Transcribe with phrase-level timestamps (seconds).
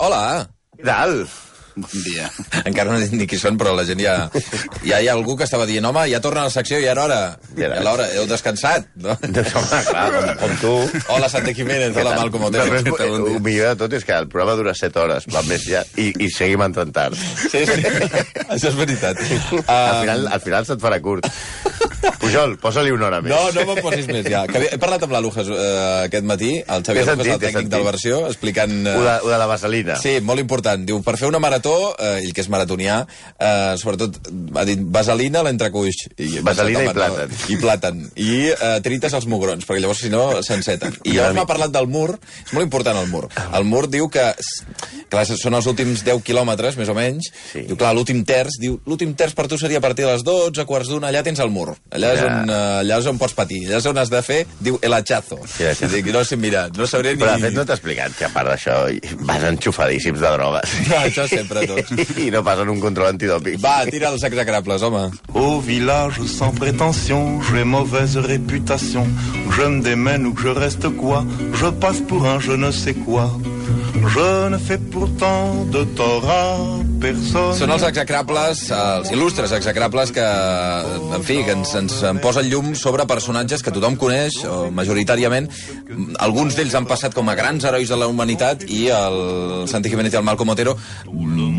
[0.00, 0.48] Hola!
[0.78, 1.10] Què tal?
[1.80, 2.28] Bon dia.
[2.68, 4.16] Encara no dit ni qui són, però la gent ja...
[4.84, 7.04] Ja hi ha algú que estava dient, home, ja torna a la secció, ja era
[7.06, 7.20] hora.
[7.56, 7.78] Ja era.
[7.80, 9.16] Ja l'hora, heu descansat, no?
[9.36, 10.74] Doncs, home, clar, com, com tu.
[11.14, 12.68] Hola, Santi Jiménez, hola, Malcom Otero.
[12.70, 12.90] Tal?
[12.90, 13.40] Bon El dia.
[13.48, 16.30] millor de tot és que el programa dura 7 hores, va més ja, i, i
[16.34, 17.16] seguim entrant tard.
[17.50, 17.80] Sí, sí,
[18.52, 19.20] això és veritat.
[19.20, 21.26] Al Uh, final, al final se't farà curt.
[22.20, 23.32] Pujol, posa-li una hora més.
[23.32, 24.42] no, no me'n posis més, ja.
[24.48, 25.58] Que he parlat amb la Lujas uh,
[26.06, 28.72] aquest matí, el Xavier Lujas, el tècnic del versió, explicant...
[28.86, 29.96] Uh, Ho de, ho de la vaselina.
[30.00, 30.84] Sí, molt important.
[30.88, 33.00] Diu, per fer una marató, eh, ell que és maratonià,
[33.36, 34.18] eh, sobretot
[34.56, 36.04] ha dit vaselina a l'entrecuix.
[36.16, 37.34] I, Vaselina i plàtan.
[37.50, 38.02] I plàtan.
[38.20, 41.00] I eh, trites als mugrons, perquè llavors, si no, s'enceten.
[41.04, 42.14] I llavors m'ha parlat del mur.
[42.44, 43.26] És molt important, el mur.
[43.56, 44.30] El mur diu que...
[45.10, 47.32] Clar, són els últims 10 quilòmetres, més o menys.
[47.50, 47.64] Sí.
[47.66, 50.62] Diu, clar, l'últim terç, diu, l'últim terç per tu seria a partir de les 12,
[50.68, 51.72] quarts d'una, allà tens el mur.
[51.90, 53.64] Allà és, on, eh, allà és on pots patir.
[53.66, 55.40] Allà és on has de fer, diu, el hachazo.
[55.50, 55.90] Sí, sí.
[55.90, 57.22] Dic, no sé, mira, no sabré ni...
[57.24, 58.76] Però de fet no t'ha explicat que a part d'això
[59.26, 60.76] vas enxufadíssims de drogues.
[60.86, 62.18] No, això sempre tots.
[62.18, 63.58] I no passen un control antidòpic.
[63.62, 65.10] Va, tira els execrables, home.
[65.34, 69.06] Au village sans prétention, j'ai mauvaise réputation.
[69.50, 71.24] Je me démène ou que je reste quoi
[71.54, 73.30] Je passe pour un je ne sais quoi.
[73.94, 76.56] Je ne fais pourtant de tort à
[77.00, 77.56] personne.
[77.58, 80.26] Són els execrables, els il·lustres execrables que,
[81.16, 85.48] en fi, que ens, ens en posen llum sobre personatges que tothom coneix, o majoritàriament.
[86.22, 90.14] Alguns d'ells han passat com a grans herois de la humanitat i el Santi Jiménez
[90.14, 90.76] i el Malcom Otero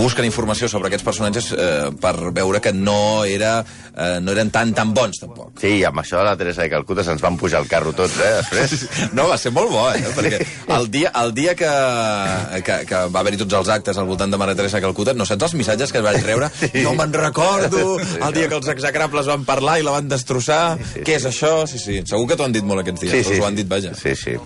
[0.01, 3.59] busquen informació sobre aquests personatges eh, per veure que no, era,
[3.91, 5.53] eh, no eren tan tan bons, tampoc.
[5.61, 8.87] Sí, amb això la Teresa de Calcuta se'ns van pujar al carro tots, eh, després.
[9.17, 9.99] No, va ser molt bo, eh?
[10.15, 10.39] Perquè
[10.77, 11.69] el dia, el dia que,
[12.65, 15.27] que, que va haver-hi tots els actes al voltant de Mare Teresa de Calcuta, no
[15.31, 16.51] saps els missatges que es vaig rebre?
[16.83, 21.17] No me'n recordo, el dia que els execrables van parlar i la van destrossar, què
[21.17, 21.53] és això?
[21.71, 23.57] Sí, sí, segur que t'ho han dit molt aquests dies, sí, sí, us ho han
[23.59, 23.95] dit, vaja.
[23.97, 24.37] Sí, sí.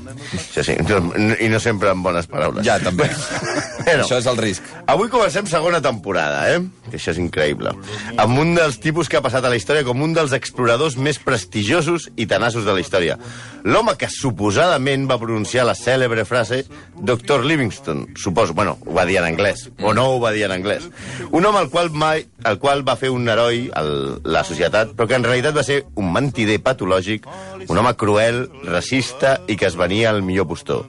[0.56, 0.78] Sí.
[0.88, 2.64] No- I no sempre amb bones paraules.
[2.66, 3.10] Ja, també.
[3.86, 4.66] Bueno, Això és el risc.
[4.90, 6.62] Avui comencem segona temporada, eh?
[6.90, 7.72] Que això és increïble.
[8.18, 11.20] Amb un dels tipus que ha passat a la història com un dels exploradors més
[11.22, 13.20] prestigiosos i tenaços de la història.
[13.66, 16.64] L'home que suposadament va pronunciar la cèlebre frase
[16.98, 17.46] Dr.
[17.46, 20.86] Livingstone, suposo, bueno, ho va dir en anglès, o no ho va dir en anglès.
[21.32, 25.10] Un home al qual mai, al qual va fer un heroi a la societat, però
[25.10, 27.26] que en realitat va ser un mentider patològic,
[27.68, 30.86] un home cruel, racista i que es venia al millor postor.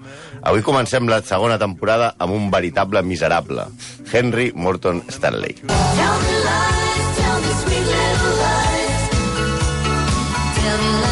[0.47, 3.67] Avui comencem la segona temporada amb un veritable miserable,
[4.13, 5.57] Henry Morton Stanley.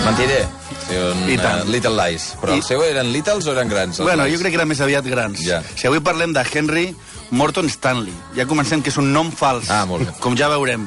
[0.05, 0.45] Mentiré.
[0.87, 1.63] Sí, un, I tant.
[1.65, 2.35] uh, little Lies.
[2.41, 3.99] Però I- el seu eren littles o eren grans?
[4.05, 4.35] Bueno, lies?
[4.37, 5.41] jo crec que era més aviat grans.
[5.41, 5.63] Ja.
[5.75, 6.85] Si avui parlem de Henry
[7.31, 9.71] Morton Stanley, ja comencem que és un nom fals.
[9.73, 10.13] Ah, molt bé.
[10.21, 10.85] Com ja veurem.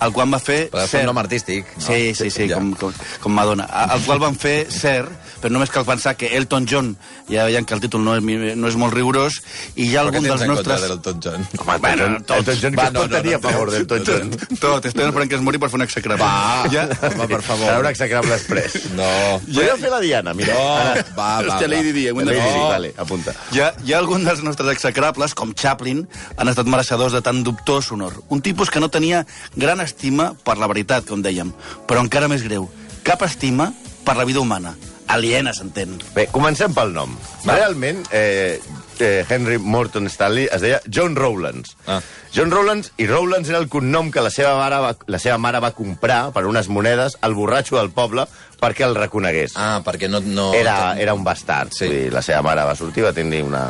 [0.00, 0.70] El qual va fer...
[0.72, 1.00] Però Ser.
[1.04, 1.66] un nom artístic.
[1.76, 1.82] No?
[1.86, 2.56] Sí, sí, sí, Ja.
[2.56, 3.66] com, com, com Madonna.
[3.94, 5.04] El qual van fer Ser,
[5.40, 6.96] però només cal pensar que Elton John,
[7.28, 8.22] ja veiem que el títol no és,
[8.56, 9.40] no és molt rigorós,
[9.76, 10.88] i hi ha Però què algun tens dels en compte nostres...
[10.90, 11.46] d'Elton John?
[11.60, 12.36] Home, bueno, tot.
[12.40, 14.30] Elton John, Va, què es no, a favor d'Elton John?
[14.60, 16.24] Tot, estem esperant que es mori per fer un execrable.
[16.24, 17.66] Va, Ja, home, per favor.
[17.68, 18.78] Serà un execrable express.
[18.96, 19.08] No.
[19.46, 20.54] Podríem fer la Diana, mira.
[20.54, 21.04] No, Ara.
[21.12, 21.72] va, va, Hòstia, va.
[21.74, 22.52] Lady Di, hem de Lady fer.
[22.52, 22.68] Di, No.
[22.68, 23.34] vale, apunta.
[23.52, 26.04] Hi ha, hi ha algun dels nostres execrables, com Chaplin,
[26.36, 28.12] han estat mereixedors de tan dubtós honor.
[28.28, 29.24] Un tipus que no tenia
[29.56, 31.52] gran estima per la veritat, com dèiem,
[31.90, 32.70] però encara més greu,
[33.06, 33.72] cap estima
[34.06, 34.76] per la vida humana.
[35.10, 35.96] Aliena, s'entén.
[36.14, 37.16] Bé, comencem pel nom.
[37.42, 37.56] Va.
[37.56, 38.60] Realment, eh,
[39.00, 41.74] eh, Henry Morton Stanley es deia John Rowlands.
[41.90, 41.98] Ah.
[42.30, 45.58] John Rowlands, i Rowlands era el cognom que la seva, mare va, la seva mare
[45.58, 48.28] va comprar per unes monedes al borratxo del poble
[48.60, 49.56] perquè el reconegués.
[49.58, 50.22] Ah, perquè no...
[50.22, 51.74] no Era, era un bastard.
[51.74, 51.88] Sí.
[51.88, 53.64] Vull dir, la seva mare va sortir, va tenir una,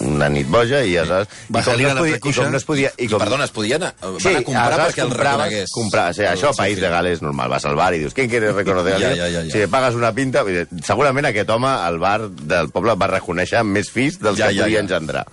[0.00, 1.28] una nit boja i aleshores...
[1.52, 2.92] Va i com no es podia, I com no es podia...
[2.96, 5.74] I I, com, perdona, es podien anar, van Sí, a comprar perquè el reconegués.
[5.74, 6.84] Comprar, o sigui, això a Sí, País sí.
[6.84, 8.96] de Gales normal, vas al bar i dius, ¿quién quiere reconocer?
[8.98, 9.52] Ja, alguien?" ja, ja, ja.
[9.52, 10.44] Si pagues una pinta,
[10.84, 14.64] segurament aquest home al bar del poble va reconèixer més fills dels Ja, que ja,
[14.64, 14.84] podia ja.
[14.86, 15.26] engendrar.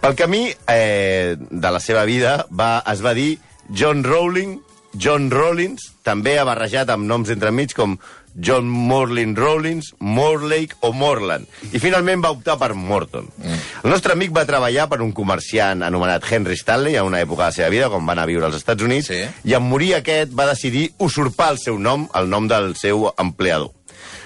[0.00, 3.38] Pel camí eh, de la seva vida va, es va dir
[3.72, 4.58] John Rowling,
[4.94, 7.96] John Rollins, també ha barrejat amb noms entremig com
[8.34, 11.46] John Morlin Rawlins, Morlake o Morland.
[11.72, 13.28] I finalment va optar per Morton.
[13.38, 13.60] Mm.
[13.84, 17.48] El nostre amic va treballar per un comerciant anomenat Henry Stanley a una època de
[17.52, 19.22] la seva vida, quan va anar a viure als Estats Units, Sí.
[19.44, 23.70] i en morir aquest va decidir usurpar el seu nom, el nom del seu empleador.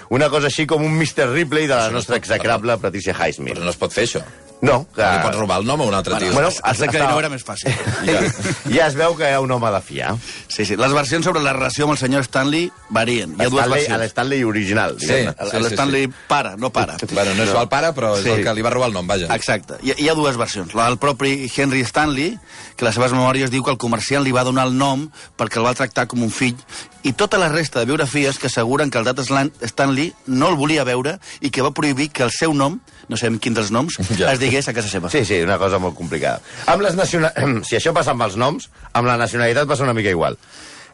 [0.09, 1.29] Una cosa així com un Mr.
[1.31, 3.53] Ripley de la nostra execrable Patricia Highsmith.
[3.59, 4.23] Però no es pot fer això.
[4.61, 4.99] No, que...
[5.01, 6.33] No li pots robar el nom a un altre tio.
[6.33, 7.71] Bueno, El segle XIX era més fàcil.
[8.09, 8.19] ja.
[8.67, 10.09] ja es veu que hi ha un home de fiar.
[10.51, 10.75] Sí, sí.
[10.79, 13.37] Les versions sobre la relació amb el senyor Stanley varien.
[13.39, 14.03] Hi ha dues versions.
[14.03, 15.07] L'Stanley original, Sí.
[15.07, 16.13] sí, L'Stanley sí.
[16.27, 16.97] pare, no pare.
[17.19, 18.33] Bueno, no és el pare, però és Sí.
[18.35, 19.31] el que li va robar el nom, vaja.
[19.35, 19.79] Exacte.
[19.81, 20.75] Hi, hi ha dues versions.
[20.75, 22.35] La del propi Henry Stanley,
[22.75, 25.07] que a les seves memòries diu que el comerciant li va donar el nom
[25.39, 26.55] perquè el va tractar com un fill
[27.03, 30.55] i tota la resta de biografies que asseguren que el dat Slan- Stanley no el
[30.59, 33.95] volia veure i que va prohibir que el seu nom, no sabem quin dels noms,
[34.19, 34.33] Ja.
[34.33, 35.09] es digués a casa seva.
[35.09, 36.41] Sí, sí, una cosa molt complicada.
[36.67, 37.31] Amb les nacional...
[37.67, 40.37] si això passa amb els noms, amb la nacionalitat passa una mica igual.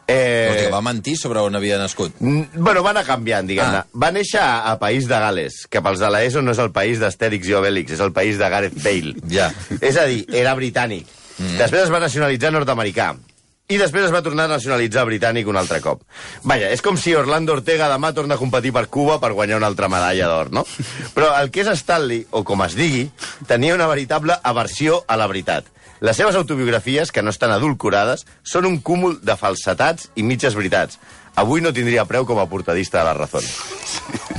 [0.06, 2.14] Eh, Hòstia, va mentir sobre on havia nascut.
[2.20, 3.80] Bueno, va anar canviant, diguem-ne.
[3.80, 3.86] Ah.
[3.88, 3.98] Ah.
[4.04, 7.00] Va néixer a, a País de Gales, que pels de l'ESO no és el país
[7.02, 9.16] d'Astèrix i Obélix, és el país de Gareth Bale.
[9.34, 9.48] Ja.
[9.80, 11.10] És a dir, era britànic.
[11.40, 11.56] Mm.
[11.58, 13.16] Després es va nacionalitzar nord-americà.
[13.66, 16.04] I després es va tornar a nacionalitzar britànic un altre cop.
[16.46, 19.66] Vaja, és com si Orlando Ortega demà torna a competir per Cuba per guanyar una
[19.66, 20.62] altra medalla d'or, no?
[21.16, 23.08] Però el que és Stanley, o com es digui,
[23.50, 25.66] tenia una veritable aversió a la veritat.
[25.98, 31.00] Les seves autobiografies, que no estan adulcorades, són un cúmul de falsetats i mitges veritats.
[31.34, 33.42] Avui no tindria preu com a portadista de la Razón.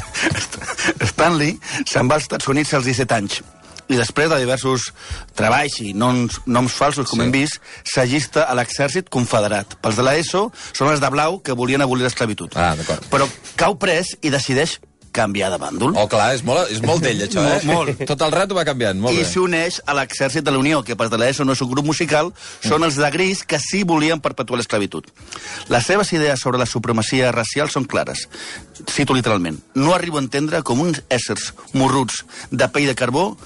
[1.12, 3.42] Stanley se'n va als Estats Units als 17 anys
[3.90, 4.90] i després de diversos
[5.38, 7.26] treballs i noms, noms falsos, com Sí.
[7.26, 9.76] hem vist, s'allista a l'exèrcit confederat.
[9.82, 12.52] Pels de l'ESO són els de blau que volien abolir l'esclavitud.
[12.56, 13.04] Ah, d'acord.
[13.10, 14.80] Però cau pres i decideix
[15.18, 15.96] canviar de bàndol.
[15.98, 17.64] Oh, clar, és molt, és molt d'ell, això, eh?
[17.66, 18.04] Molt, molt.
[18.06, 19.26] Tot el rato va canviant, molt I bé.
[19.26, 22.30] s'uneix a l'exèrcit de la Unió, que pels de l'ESO no és un grup musical,
[22.62, 25.08] són els de gris que sí volien perpetuar l'esclavitud.
[25.70, 28.28] Les seves idees sobre la supremacia racial són clares.
[28.92, 29.58] Cito literalment.
[29.74, 33.38] No arribo a entendre com uns éssers morruts de pell de carbó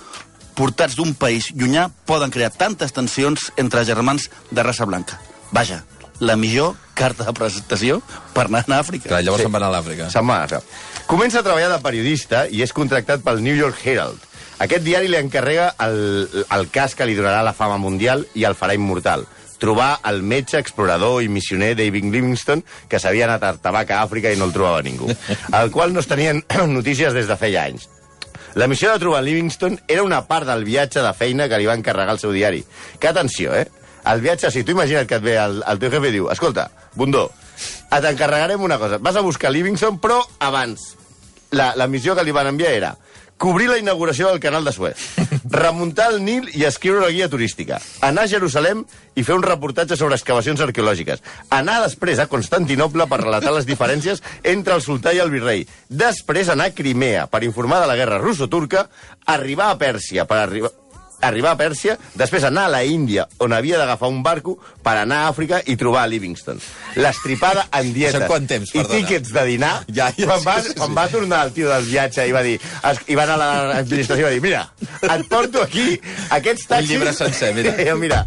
[0.56, 5.20] portats d'un país llunyà poden crear tantes tensions entre germans de raça blanca.
[5.52, 5.84] Vaja,
[6.20, 8.02] la millor carta de presentació
[8.36, 9.10] per anar a Àfrica.
[9.10, 9.48] Clar, llavors Sí.
[9.48, 10.10] se'n va anar a l'Àfrica.
[10.14, 10.62] Se'n va anar.
[11.08, 14.20] Comença a treballar de periodista i és contractat pel New York Herald.
[14.62, 18.54] Aquest diari li encarrega el, el cas que li donarà la fama mundial i el
[18.56, 19.26] farà immortal.
[19.62, 24.32] Trobar el metge, explorador i missioner David Livingstone, que s'havia anat a tabac a Àfrica
[24.34, 25.10] i no el trobava ningú.
[25.60, 27.88] El qual no es tenien notícies des de feia anys.
[28.56, 31.78] La missió de trobar Livingstone era una part del viatge de feina que li va
[31.78, 32.64] encarregar el seu diari.
[33.00, 33.68] Que atenció, eh?
[34.12, 36.68] El viatge, si tu imagina't que et ve el, el teu jefe i diu escolta,
[36.98, 37.30] Bundó,
[37.94, 38.98] et encarregarem una cosa.
[38.98, 40.96] Vas a buscar Livingstone, però abans.
[41.52, 42.96] La, la missió que li van enviar era
[43.42, 44.98] cobrir la inauguració del canal de Suez,
[45.52, 49.98] remuntar el Nil i escriure la guia turística, anar a Jerusalem i fer un reportatge
[50.00, 55.22] sobre excavacions arqueològiques, anar després a Constantinople per relatar les diferències entre el sultà i
[55.24, 58.88] el virrei, després anar a Crimea per informar de la guerra russo-turca,
[59.28, 60.72] arribar a Pèrsia per arribar
[61.22, 65.24] arribar a Pèrsia, després anar a la Índia, on havia d'agafar un barco per anar
[65.26, 66.60] a Àfrica i trobar a Livingston.
[66.98, 68.98] L'estripada en dietes Això quant temps, i perdona?
[68.98, 69.74] tíquets de dinar.
[69.92, 72.42] Ja, ja, quan, va, sí, sí, quan va tornar el tio del viatge i va
[72.46, 74.62] dir, es, i va anar a l'administració i va dir, mira,
[75.02, 75.98] et porto aquí
[76.38, 76.94] aquests taxis...
[76.94, 77.76] llibre sencer, mira.
[77.84, 78.22] I, mira,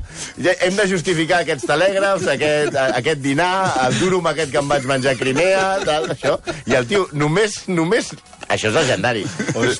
[0.45, 3.55] ja hem de justificar aquests telègrafs, aquest, aquest dinar,
[3.87, 6.37] el durum aquest que em vaig menjar a Crimea, tal, això.
[6.69, 8.13] I el tio només, només...
[8.55, 9.25] Això és legendari.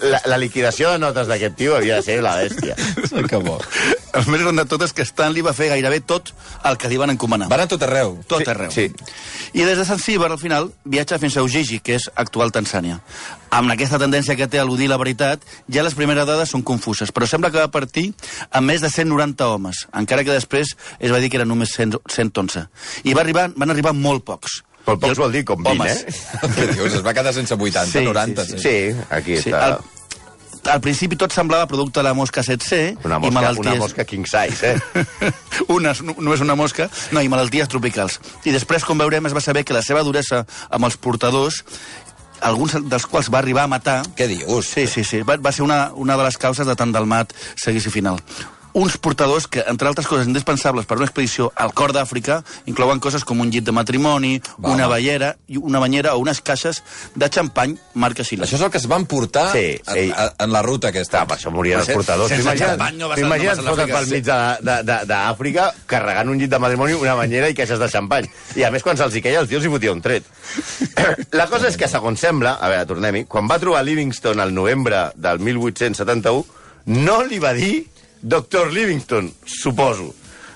[0.03, 2.75] La, la liquidació de notes d'aquest tio havia de ser la bèstia.
[3.29, 3.59] Que bo.
[4.15, 6.33] El més gran de tot és que Stanley va fer gairebé tot
[6.67, 7.49] el que li van encomanar.
[7.51, 8.17] Van a tot arreu.
[8.31, 8.71] Tot Sí, arreu.
[8.75, 8.89] sí.
[9.55, 12.99] I des de Zanzíbar, al final, viatja fins a Ujiji, que és actual Tanzània.
[13.55, 17.13] Amb aquesta tendència que té a eludir la veritat, ja les primeres dades són confuses,
[17.15, 18.09] però sembla que va partir
[18.51, 22.01] amb més de 190 homes, encara que després es va dir que eren només 100,
[22.11, 22.67] 111.
[23.07, 24.63] I va arribar, van arribar molt pocs.
[24.85, 26.05] Però pocs I el- vol dir com 20, Homes.
[26.05, 26.53] eh?
[26.57, 26.95] Què dius?
[27.01, 28.45] Es va quedar sense 80, 90.
[28.45, 28.63] sí, sí.
[28.69, 29.63] sí, aquí Sí, està.
[29.65, 29.79] al,
[30.75, 33.67] al principi tot semblava producte de la mosca 7C Una i mosca, malalties...
[33.67, 35.33] una mosca king size, eh?
[35.69, 38.21] una, no- només una mosca, no, i malalties tropicals.
[38.45, 41.63] I després, com veurem, es va saber que la seva duresa amb els portadors
[42.45, 44.03] alguns dels quals va arribar a matar...
[44.19, 44.67] Què dius?
[44.69, 45.23] Sí, sí, sí.
[45.25, 48.19] Va, va ser una, una de les causes de tant del mat seguici final.
[48.75, 53.23] Uns portadors que, entre altres coses indispensables per una expedició al cor d'Àfrica, inclouen coses
[53.25, 54.89] com un llit de matrimoni, Va, una
[55.47, 56.83] i una banyera o unes caixes
[57.15, 58.43] de xampany marca Xile.
[58.45, 60.11] Això és el que es van portar Sí, a, sí.
[60.11, 61.23] a, en la ruta aquesta.
[61.23, 62.29] Està, per això morien els portadors.
[62.35, 63.99] sense xampany no vas a- t'imagines no a l'Àfrica.
[64.01, 68.27] pel mig d'Àfrica carregant un llit de matrimoni, una banyera i caixes de xampany.
[68.57, 70.25] I a més, quan se'ls hi queia, els tios hi fotia un tret.
[71.39, 75.13] La cosa és que, segons sembla, a veure, tornem-hi, quan va trobar Livingstone al novembre
[75.15, 76.45] del 1871,
[76.87, 77.85] no li va dir
[78.25, 78.73] Dr.
[78.73, 80.15] Livingstone, suposo.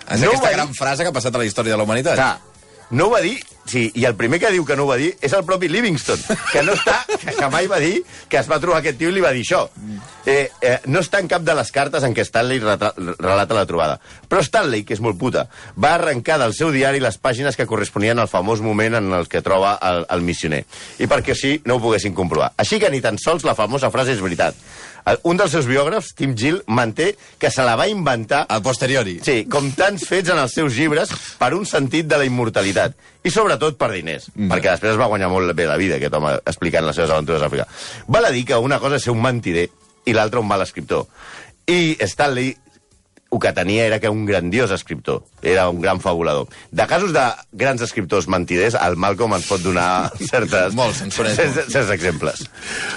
[0.09, 2.17] És no aquesta gran dir- frase que ha passat a la història de la humanitat.
[2.17, 2.39] Clar,
[2.97, 3.35] no ho va dir,
[3.69, 6.39] sí, i el primer que diu que no ho va dir és el propi Livingstone,
[6.49, 7.99] que no està, que, que mai va dir
[8.33, 9.67] que es va trobar aquest tio i li va dir això.
[10.25, 13.99] Eh, eh, no està en cap de les cartes en què Stanley relata la trobada.
[14.29, 15.45] Però Stanley, que és molt puta,
[15.77, 19.45] va arrencar del seu diari les pàgines que corresponien al famós moment en el que
[19.45, 20.65] troba el, el missioner.
[20.99, 22.55] I perquè així no ho poguessin comprovar.
[22.57, 24.57] Així que ni tan sols la famosa frase és veritat.
[25.29, 29.19] Un dels seus biògrafs, Tim Gill, manté que se la va inventar A posteriori.
[29.25, 32.97] Sí, com tants fets en els seus llibres per un sentit de la immortalitat.
[33.25, 34.49] I sobretot per diners, mm.
[34.53, 37.43] perquè després es va guanyar molt bé la vida, aquest home, explicant les seves aventures
[37.43, 37.67] a Àfrica.
[38.07, 39.69] Val a dir que una cosa és ser un mentider
[40.09, 41.07] i l'altra un mal escriptor.
[41.69, 42.55] I Stanley
[43.31, 46.49] el que tenia era que un grandiós escriptor, era un gran fabulador.
[46.71, 51.69] De casos de grans escriptors mentiders, el Malcolm ens pot donar certes, Molts, ens certs,
[51.69, 52.47] certs exemples.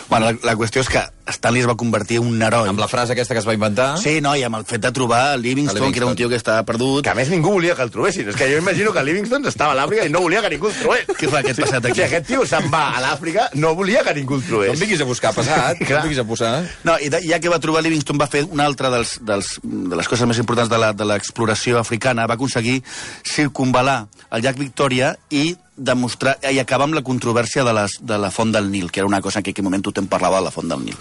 [0.10, 2.70] Bueno, la, la qüestió és que Stanley es va convertir en un heroi.
[2.70, 3.98] Amb la frase aquesta que es va inventar...
[4.02, 5.92] Sí, no, i amb el fet de trobar Livingston, Livingston.
[5.94, 7.04] que era un tio que estava perdut.
[7.06, 8.28] Que a més ningú volia que el trobessin.
[8.30, 10.76] És que jo imagino que Livingston estava a l'Àfrica i no volia que ningú el
[10.80, 11.06] trobés.
[11.20, 12.00] Què fa aquest passat aquí?
[12.02, 14.74] Si aquest tio se'n va a l'Àfrica, no volia que ningú el No trobés.
[14.74, 16.52] em vinguis a buscar passat, no em vinguis a posar...
[16.84, 19.96] No, i de, ja que va trobar Livingston va fer una altra dels, dels, de
[19.96, 22.82] les coses més importants de la- de l'exploració africana, va aconseguir
[23.26, 28.30] circunvalar el llac Victòria i demostrar i acabar amb la controvèrsia de, les, de la
[28.34, 30.54] font del Nil, que era una cosa que en aquell moment tothom parlava de la
[30.54, 30.98] font del Nil.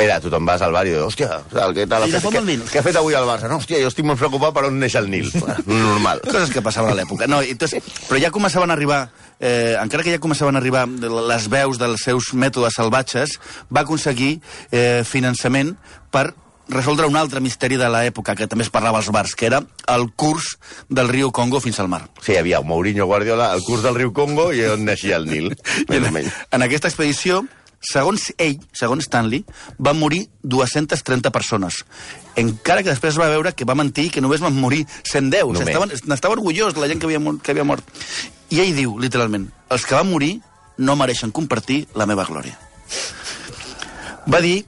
[0.00, 2.48] Era, tothom vas al bar i dius, hòstia, el que tal, la què, font del
[2.48, 2.62] Nil?
[2.70, 3.50] què ha fet avui al Barça?
[3.50, 5.28] No, hòstia, jo estic molt preocupat per on neix el Nil.
[5.68, 6.24] Normal.
[6.28, 7.28] Coses que passaven a l'època.
[7.30, 9.02] No, entonces, però ja començaven a arribar,
[9.38, 13.38] eh, encara que ja començaven a arribar les veus dels seus mètodes salvatges,
[13.70, 14.38] va aconseguir
[14.70, 15.76] eh, finançament
[16.14, 16.30] per
[16.68, 19.60] resoldre un altre misteri de l'època que també es parlava als bars, que era
[19.92, 20.56] el curs
[20.88, 22.06] del riu Congo fins al mar.
[22.22, 25.52] Sí, hi havia Mourinho Guardiola, el curs del riu Congo i on neixia el Nil.
[25.94, 26.08] En,
[26.50, 27.42] en aquesta expedició,
[27.84, 29.44] segons ell, segons Stanley,
[29.78, 31.82] van morir 230 persones.
[32.40, 35.44] Encara que després va veure que va mentir que només van morir 110.
[35.44, 37.84] O sigui, estaven- N'estava orgullós la gent que havia, que havia mort.
[38.50, 40.38] I ell diu, literalment, els que van morir
[40.78, 42.56] no mereixen compartir la meva glòria.
[44.32, 44.64] Va dir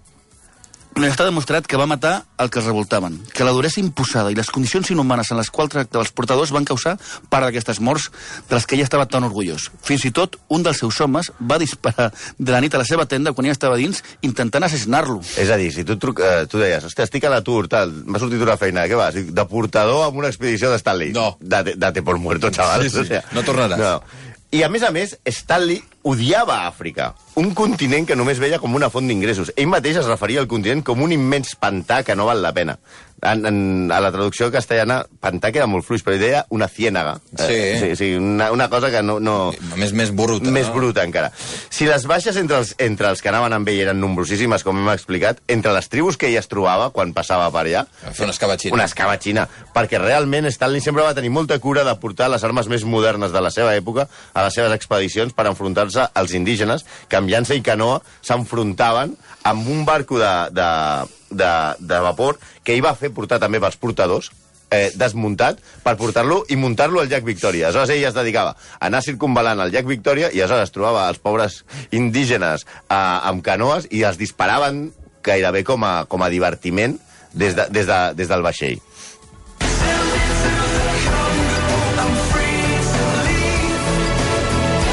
[0.97, 4.37] no està demostrat que va matar el que els revoltaven, que la duresa imposada i
[4.38, 6.95] les condicions inhumanes en les quals tractava els portadors van causar
[7.29, 8.09] part d'aquestes morts
[8.49, 9.69] de les que ell estava tan orgullós.
[9.85, 13.05] Fins i tot, un dels seus homes va disparar de la nit a la seva
[13.11, 15.21] tenda quan ell estava dins intentant assassinar-lo.
[15.37, 18.23] És a dir, si tu, truc, eh, tu deies, hòstia, estic a l'atur, tal, m'ha
[18.23, 19.21] sortit una feina, què vas?
[19.21, 21.12] De portador amb una expedició de Stanley.
[21.17, 21.35] No.
[21.41, 22.88] Date, date por muerto, chaval.
[22.88, 23.81] Sí, sí, no tornaràs.
[23.85, 24.35] No.
[24.55, 27.09] I a més a més, Stanley odiava Àfrica,
[27.43, 29.50] un continent que només veia com una font d'ingressos.
[29.59, 32.76] Ell mateix es referia al continent com un immens pantà que no val la pena.
[33.23, 33.58] En, en,
[33.90, 37.14] a la traducció castellana, pantà queda molt fluix, però deia una ciénaga.
[37.32, 37.46] Sí.
[37.49, 39.16] Eh, sí, sí una, una cosa que no...
[39.20, 40.50] no A més, més bruta.
[40.52, 40.75] més no?
[40.76, 41.30] bruta encara.
[41.73, 44.92] Si les baixes entre els, entre els que anaven amb ell eren nombrosíssimes, com hem
[44.92, 48.76] explicat, entre les tribus que ell es trobava quan passava per allà, fer una escabatxina.
[48.76, 52.85] una escabatxina, perquè realment Stanley sempre va tenir molta cura de portar les armes més
[52.85, 57.32] modernes de la seva època a les seves expedicions per enfrontar-se als indígenes que amb
[57.32, 60.68] llança i canoa s'enfrontaven amb un barco de, de,
[61.30, 64.30] de, de vapor que ell va fer portar també pels portadors,
[64.71, 67.68] eh, desmuntat per portar-lo i muntar-lo al llac Victòria.
[67.68, 71.62] Aleshores ell es dedicava a anar circunvalant el llac Victòria i aleshores trobava els pobres
[71.90, 74.88] indígenes eh, amb canoes i els disparaven
[75.26, 76.99] gairebé com a, com a divertiment
[77.33, 78.80] des, de, des, de, des del vaixell.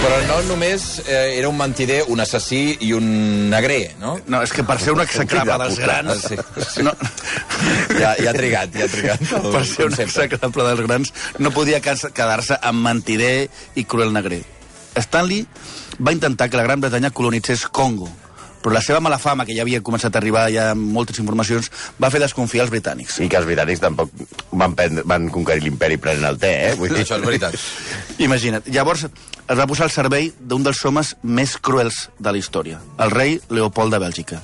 [0.04, 3.06] Però no només eh, era un mentider, un assassí i un
[3.52, 4.18] negrer, no?
[4.28, 6.26] No, és que per ser un execrable dels grans...
[6.28, 6.36] Sí,
[6.74, 6.84] sí.
[6.84, 6.92] No,
[7.94, 9.22] Ja, ja ha trigat, ja ha trigat.
[9.38, 13.48] el per ser un execrable dels grans no podia quedar-se amb mentider
[13.80, 14.42] i cruel negrer.
[15.00, 15.46] Stanley
[16.04, 18.10] va intentar que la Gran Bretanya colonitzés Congo,
[18.64, 21.70] però la seva mala fama, que ja havia començat a arribar ja amb moltes informacions,
[22.00, 23.20] va fer desconfiar els britànics.
[23.20, 24.14] I que els britànics tampoc
[24.52, 26.74] van, prendre, van conquerir l'imperi prenent el te, eh?
[26.80, 27.04] Vull dir...
[27.04, 27.60] Això és veritat.
[28.28, 28.72] Imagina't.
[28.72, 33.12] Llavors es va posar al servei d'un dels homes més cruels de la història, el
[33.12, 34.40] rei Leopold de Bèlgica.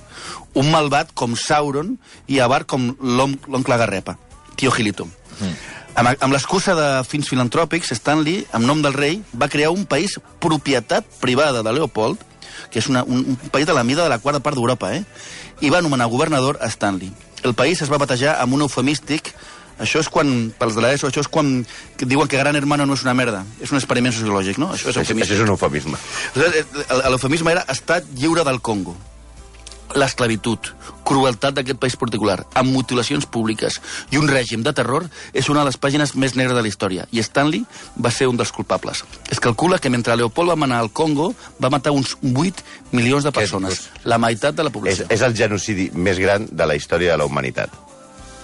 [0.60, 1.96] Un malvat com Sauron
[2.28, 4.18] i avar com l'oncle Garrepa,
[4.60, 5.08] tio Gilito.
[5.40, 5.54] Mm.
[6.00, 10.18] Amb, amb l'excusa de fins filantròpics, Stanley, en nom del rei, va crear un país
[10.44, 12.29] propietat privada de Leopold,
[12.72, 15.04] que és una, un, un país de la mida de la quarta part d'Europa, eh?
[15.62, 17.12] i va anomenar governador a Stanley.
[17.44, 19.34] El país es va batejar amb un eufemístic
[19.80, 21.62] això és quan, pels de l'ESO, això és quan
[22.04, 23.46] diuen que Gran Hermano no és una merda.
[23.64, 24.74] És un experiment sociològic, no?
[24.76, 25.38] Això és Això, això eufemístic.
[25.38, 25.98] és un eufemisme.
[27.08, 28.98] L'eufemisme era estat lliure del Congo.
[29.98, 30.60] L'esclavitud,
[31.04, 33.80] crueltat d'aquest país particular, amb mutilacions públiques
[34.14, 37.08] i un règim de terror és una de les pàgines més negres de la història.
[37.12, 37.64] I Stanley
[37.98, 39.04] va ser un dels culpables.
[39.34, 41.32] Es calcula que mentre Leopold va manar al Congo
[41.62, 45.08] va matar uns 8 milions de persones, la meitat de la És, població.
[45.10, 47.74] és el genocidi més gran de la història de la humanitat.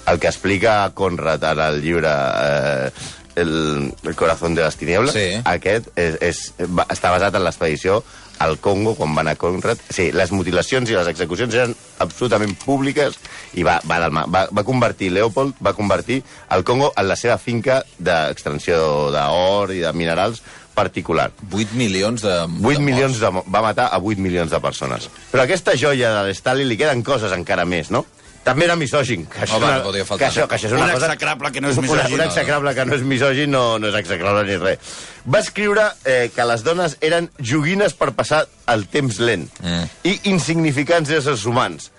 [0.08, 2.92] El que explica Conrad en el llibre eh,
[3.36, 5.42] el, el corazón de les tinieblas, Sí.
[5.44, 8.04] aquest és, és, va, està basat en l'expedició
[8.40, 9.80] al Congo, quan van a Conrad.
[9.90, 13.16] Sí, les mutilacions i les execucions eren absolutament públiques
[13.56, 17.82] i va, va, va, va convertir, Leopold va convertir el Congo en la seva finca
[17.98, 20.42] d'extracció d'or i de minerals
[20.76, 21.30] particular.
[21.54, 22.34] 8 milions de...
[22.44, 25.08] 8 de milions de, va matar a 8 milions de persones.
[25.32, 28.04] Però aquesta joia de l'Stalin li queden coses encara més, no?
[28.46, 29.24] També era misògin.
[29.26, 31.08] Que això, Home, no que això, que això és una Un cosa...
[31.10, 32.14] execrable que no és Una- misògin.
[32.14, 34.94] Un execrable que no és misògin no, no és execrable ni res.
[35.26, 39.90] Va escriure eh, que les dones eren joguines per passar el temps lent Mm.
[40.06, 41.92] i insignificants éssers humans.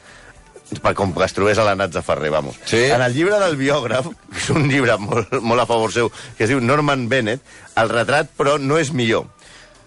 [0.83, 2.57] per com que es trobés a la Nats de Ferrer, vamos.
[2.67, 2.81] Sí.
[2.91, 6.43] En el llibre del biògraf, que és un llibre molt, molt a favor seu, que
[6.43, 7.41] es diu Norman Bennett,
[7.79, 9.29] el retrat, però, no és millor.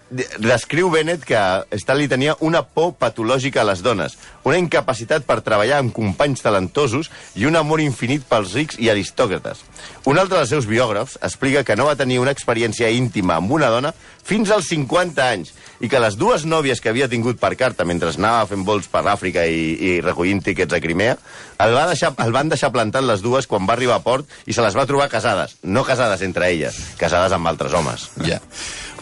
[0.09, 1.37] De- Descriu Bennett que
[1.77, 4.15] Stanley tenia una por patològica a les dones,
[4.49, 9.63] una incapacitat per treballar amb companys talentosos i un amor infinit pels rics i aristòcrates.
[10.09, 13.71] Un altre dels seus biògrafs explica que no va tenir una experiència íntima amb una
[13.71, 13.93] dona
[14.25, 18.11] fins als 50 anys i que les dues nòvies que havia tingut per carta mentre
[18.17, 21.15] anava fent vols per Àfrica i, i recollint tiquets a Crimea,
[21.63, 24.55] el, va deixar, el van deixar plantant les dues quan va arribar a port i
[24.55, 25.57] se les va trobar casades.
[25.63, 28.09] No casades entre elles, casades amb altres homes.
[28.27, 28.41] Ja.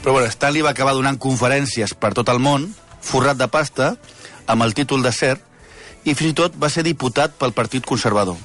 [0.03, 2.69] Però bueno, Stanley va acabar donant conferències per tot el món,
[3.01, 3.95] forrat de pasta,
[4.47, 5.35] amb el títol de ser,
[6.07, 8.37] i fins i tot va ser diputat pel Partit Conservador.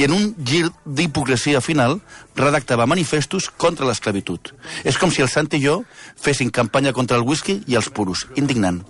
[0.00, 1.98] I en un gir d'hipocresia final
[2.36, 4.54] redactava manifestos contra l'esclavitud.
[4.88, 5.82] És com si el Sant i jo
[6.16, 8.24] fessin campanya contra el whisky i els puros.
[8.40, 8.80] Indignant.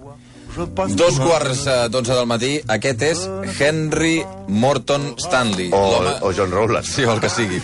[0.53, 2.53] Dos quarts eh, d'onze del matí.
[2.75, 3.23] Aquest és
[3.59, 5.71] Henry Morton Stanley.
[5.73, 5.81] O,
[6.29, 6.87] o John Rowland.
[6.87, 7.61] Sí, o el que sigui.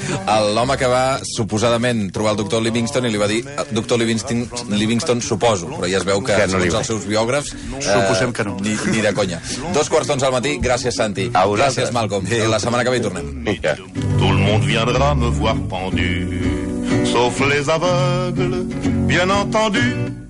[0.57, 3.42] L'home que va suposadament trobar el doctor Livingston i li va dir
[3.76, 7.54] doctor Livingston, Livingston suposo, però ja es veu que, Que no segons els seus biògrafs...
[7.85, 8.57] Suposem que no.
[8.64, 9.40] Ni, ni de conya.
[9.75, 10.57] Dos quarts d'onze al matí.
[10.62, 11.28] Gràcies, Santi.
[11.33, 11.76] A vosaltres.
[11.78, 12.28] Gràcies, Malcolm.
[12.49, 13.28] La setmana que ve hi tornem.
[13.49, 13.76] Vinga.
[14.18, 16.09] Tout le monde viendra me voir pendu,
[17.12, 18.64] sauf les aveugles,
[19.07, 20.27] bien entendu.